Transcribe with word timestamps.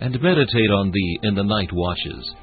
and 0.00 0.20
meditate 0.22 0.70
on 0.70 0.90
thee 0.90 1.18
in 1.22 1.34
the 1.34 1.44
night 1.44 1.70
watches. 1.72 2.34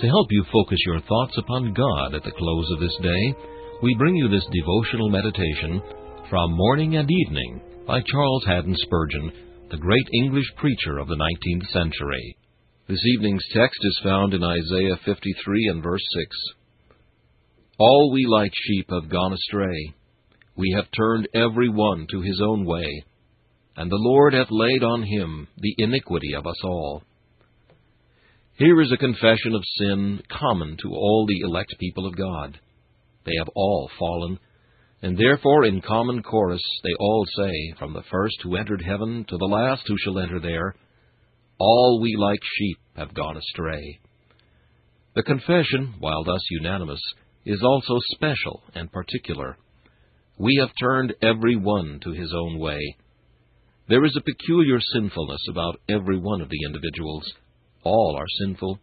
To 0.00 0.06
help 0.06 0.26
you 0.30 0.44
focus 0.52 0.78
your 0.86 1.00
thoughts 1.00 1.36
upon 1.38 1.74
God 1.74 2.14
at 2.14 2.24
the 2.24 2.36
close 2.36 2.70
of 2.72 2.80
this 2.80 2.96
day, 3.02 3.34
we 3.82 3.94
bring 3.96 4.16
you 4.16 4.28
this 4.28 4.46
devotional 4.52 5.08
meditation 5.08 5.80
from 6.28 6.56
Morning 6.56 6.96
and 6.96 7.08
Evening 7.10 7.60
by 7.86 8.00
Charles 8.02 8.44
Haddon 8.46 8.74
Spurgeon, 8.78 9.32
the 9.70 9.76
great 9.76 10.08
English 10.12 10.46
preacher 10.56 10.98
of 10.98 11.08
the 11.08 11.16
19th 11.16 11.66
century. 11.72 12.36
This 12.88 13.00
evening's 13.14 13.44
text 13.54 13.78
is 13.82 14.00
found 14.02 14.34
in 14.34 14.42
Isaiah 14.42 14.98
53 15.04 15.68
and 15.68 15.82
verse 15.82 16.04
6. 16.14 16.36
All 17.78 18.10
we 18.12 18.26
like 18.26 18.52
sheep 18.54 18.88
have 18.90 19.10
gone 19.10 19.32
astray. 19.32 19.94
We 20.56 20.72
have 20.74 20.86
turned 20.96 21.28
every 21.34 21.68
one 21.68 22.06
to 22.10 22.22
his 22.22 22.40
own 22.42 22.64
way 22.64 23.04
and 23.78 23.88
the 23.88 23.96
Lord 23.96 24.34
hath 24.34 24.48
laid 24.50 24.82
on 24.82 25.04
him 25.04 25.46
the 25.56 25.74
iniquity 25.78 26.34
of 26.34 26.48
us 26.48 26.60
all. 26.64 27.04
Here 28.56 28.82
is 28.82 28.90
a 28.90 28.96
confession 28.96 29.54
of 29.54 29.62
sin 29.78 30.20
common 30.28 30.76
to 30.82 30.88
all 30.88 31.26
the 31.28 31.46
elect 31.46 31.76
people 31.78 32.04
of 32.04 32.16
God. 32.16 32.58
They 33.24 33.36
have 33.38 33.48
all 33.54 33.88
fallen, 33.96 34.40
and 35.00 35.16
therefore 35.16 35.64
in 35.64 35.80
common 35.80 36.24
chorus 36.24 36.60
they 36.82 36.92
all 36.98 37.24
say, 37.36 37.52
from 37.78 37.92
the 37.92 38.02
first 38.10 38.34
who 38.42 38.56
entered 38.56 38.82
heaven 38.84 39.24
to 39.28 39.36
the 39.36 39.44
last 39.44 39.82
who 39.86 39.94
shall 39.96 40.18
enter 40.18 40.40
there, 40.40 40.74
All 41.60 42.00
we 42.02 42.16
like 42.18 42.40
sheep 42.56 42.78
have 42.96 43.14
gone 43.14 43.36
astray. 43.36 44.00
The 45.14 45.22
confession, 45.22 45.94
while 46.00 46.24
thus 46.24 46.42
unanimous, 46.50 47.00
is 47.46 47.62
also 47.62 47.94
special 48.10 48.64
and 48.74 48.90
particular. 48.90 49.56
We 50.36 50.58
have 50.60 50.70
turned 50.80 51.14
every 51.22 51.54
one 51.54 52.00
to 52.02 52.10
his 52.10 52.32
own 52.34 52.58
way 52.58 52.80
there 53.88 54.04
is 54.04 54.14
a 54.16 54.20
peculiar 54.20 54.78
sinfulness 54.92 55.40
about 55.48 55.80
every 55.88 56.18
one 56.18 56.42
of 56.42 56.50
the 56.50 56.64
individuals. 56.66 57.24
All 57.84 58.16
are 58.18 58.44
sinful, 58.44 58.78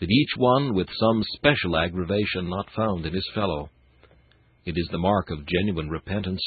but 0.00 0.10
each 0.10 0.30
one 0.36 0.74
with 0.74 0.88
some 0.98 1.22
special 1.36 1.76
aggravation 1.76 2.48
not 2.48 2.66
found 2.74 3.06
in 3.06 3.14
his 3.14 3.28
fellow. 3.34 3.70
It 4.64 4.74
is 4.76 4.88
the 4.90 4.98
mark 4.98 5.30
of 5.30 5.46
genuine 5.46 5.88
repentance 5.88 6.42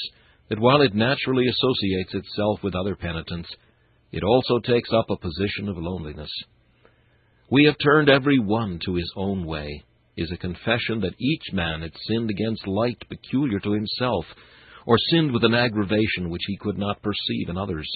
that 0.50 0.60
while 0.60 0.82
it 0.82 0.94
naturally 0.94 1.46
associates 1.48 2.14
itself 2.14 2.62
with 2.64 2.76
other 2.76 2.96
penitents, 2.96 3.50
it 4.12 4.24
also 4.24 4.60
takes 4.60 4.90
up 4.92 5.10
a 5.10 5.18
position 5.18 5.70
of 5.70 5.78
loneliness. 5.78 6.30
We 7.50 7.66
have 7.66 7.76
turned 7.82 8.10
every 8.10 8.40
one 8.40 8.80
to 8.86 8.96
his 8.96 9.12
own 9.16 9.46
way, 9.46 9.84
is 10.18 10.32
a 10.32 10.38
confession 10.38 11.02
that 11.02 11.16
each 11.20 11.54
man 11.54 11.82
had 11.82 11.92
sinned 12.08 12.30
against 12.30 12.68
light 12.68 13.02
peculiar 13.08 13.60
to 13.60 13.72
himself, 13.72 14.26
or 14.86 14.98
sinned 15.10 15.32
with 15.32 15.44
an 15.44 15.54
aggravation 15.54 16.30
which 16.30 16.44
he 16.48 16.58
could 16.58 16.78
not 16.78 17.02
perceive 17.02 17.50
in 17.50 17.58
others. 17.58 17.90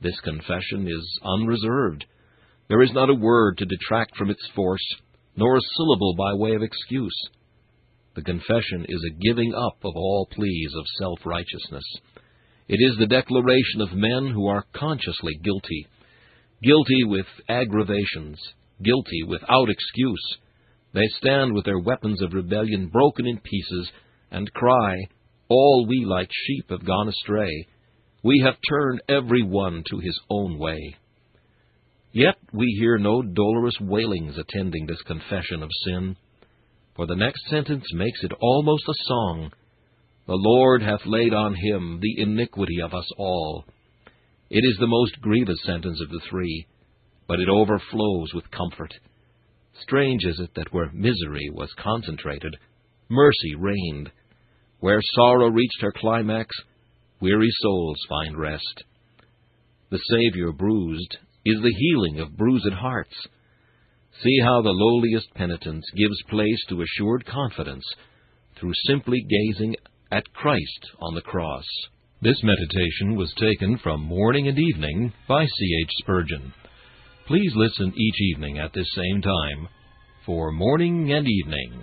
This 0.00 0.18
confession 0.20 0.86
is 0.86 1.20
unreserved. 1.24 2.04
There 2.68 2.82
is 2.82 2.92
not 2.92 3.10
a 3.10 3.14
word 3.14 3.58
to 3.58 3.64
detract 3.64 4.16
from 4.16 4.30
its 4.30 4.46
force, 4.54 4.84
nor 5.36 5.56
a 5.56 5.60
syllable 5.76 6.14
by 6.16 6.34
way 6.34 6.54
of 6.54 6.62
excuse. 6.62 7.16
The 8.14 8.22
confession 8.22 8.86
is 8.88 9.04
a 9.04 9.14
giving 9.28 9.54
up 9.54 9.78
of 9.84 9.94
all 9.94 10.26
pleas 10.32 10.72
of 10.76 10.84
self 10.98 11.20
righteousness. 11.24 11.84
It 12.68 12.78
is 12.80 12.96
the 12.98 13.06
declaration 13.06 13.80
of 13.80 13.92
men 13.92 14.32
who 14.32 14.48
are 14.48 14.64
consciously 14.74 15.38
guilty, 15.42 15.86
guilty 16.62 17.04
with 17.04 17.26
aggravations, 17.48 18.40
guilty 18.82 19.22
without 19.22 19.68
excuse. 19.68 20.38
They 20.92 21.06
stand 21.18 21.52
with 21.54 21.64
their 21.64 21.78
weapons 21.78 22.22
of 22.22 22.32
rebellion 22.32 22.88
broken 22.88 23.26
in 23.26 23.38
pieces, 23.38 23.90
and 24.30 24.52
cry, 24.52 24.96
all 25.48 25.86
we 25.88 26.04
like 26.04 26.28
sheep 26.30 26.66
have 26.70 26.84
gone 26.84 27.08
astray. 27.08 27.66
We 28.22 28.42
have 28.44 28.56
turned 28.68 29.02
every 29.08 29.42
one 29.42 29.84
to 29.90 29.98
his 29.98 30.18
own 30.30 30.58
way. 30.58 30.96
Yet 32.12 32.36
we 32.52 32.66
hear 32.78 32.98
no 32.98 33.22
dolorous 33.22 33.76
wailings 33.80 34.36
attending 34.38 34.86
this 34.86 35.02
confession 35.02 35.62
of 35.62 35.70
sin, 35.84 36.16
for 36.94 37.06
the 37.06 37.14
next 37.14 37.42
sentence 37.50 37.84
makes 37.92 38.24
it 38.24 38.32
almost 38.40 38.84
a 38.88 38.94
song. 39.04 39.52
The 40.26 40.34
Lord 40.34 40.82
hath 40.82 41.04
laid 41.04 41.34
on 41.34 41.54
him 41.54 42.00
the 42.00 42.22
iniquity 42.22 42.80
of 42.82 42.94
us 42.94 43.08
all. 43.18 43.64
It 44.48 44.64
is 44.64 44.76
the 44.80 44.86
most 44.86 45.20
grievous 45.20 45.58
sentence 45.64 46.00
of 46.00 46.08
the 46.08 46.20
three, 46.30 46.66
but 47.28 47.38
it 47.38 47.48
overflows 47.48 48.32
with 48.34 48.50
comfort. 48.50 48.94
Strange 49.82 50.24
is 50.24 50.40
it 50.40 50.50
that 50.56 50.72
where 50.72 50.90
misery 50.92 51.50
was 51.52 51.68
concentrated, 51.78 52.56
mercy 53.08 53.54
reigned. 53.56 54.10
Where 54.80 55.00
sorrow 55.14 55.48
reached 55.48 55.80
her 55.80 55.92
climax, 55.92 56.54
weary 57.20 57.50
souls 57.62 57.98
find 58.08 58.38
rest. 58.38 58.84
The 59.90 60.00
Savior 60.10 60.52
bruised 60.52 61.16
is 61.44 61.62
the 61.62 61.74
healing 61.78 62.20
of 62.20 62.36
bruised 62.36 62.72
hearts. 62.72 63.14
See 64.22 64.38
how 64.42 64.62
the 64.62 64.70
lowliest 64.70 65.32
penitence 65.34 65.84
gives 65.96 66.22
place 66.28 66.64
to 66.68 66.82
assured 66.82 67.24
confidence 67.24 67.84
through 68.58 68.72
simply 68.86 69.24
gazing 69.28 69.76
at 70.10 70.32
Christ 70.32 70.90
on 71.00 71.14
the 71.14 71.22
cross. 71.22 71.64
This 72.22 72.42
meditation 72.42 73.16
was 73.16 73.32
taken 73.38 73.78
from 73.82 74.02
Morning 74.02 74.48
and 74.48 74.58
Evening 74.58 75.12
by 75.28 75.44
C. 75.44 75.78
H. 75.82 75.90
Spurgeon. 75.98 76.52
Please 77.26 77.52
listen 77.54 77.92
each 77.96 78.20
evening 78.34 78.58
at 78.58 78.72
this 78.72 78.88
same 78.94 79.22
time 79.22 79.68
for 80.24 80.50
Morning 80.52 81.12
and 81.12 81.26
Evening. 81.26 81.82